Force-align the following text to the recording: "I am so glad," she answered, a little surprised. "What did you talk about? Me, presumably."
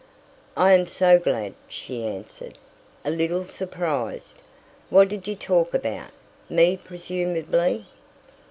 "I 0.57 0.71
am 0.73 0.87
so 0.87 1.19
glad," 1.19 1.53
she 1.67 2.03
answered, 2.03 2.57
a 3.05 3.11
little 3.11 3.45
surprised. 3.45 4.41
"What 4.89 5.09
did 5.09 5.27
you 5.27 5.35
talk 5.35 5.75
about? 5.75 6.09
Me, 6.49 6.75
presumably." 6.75 7.85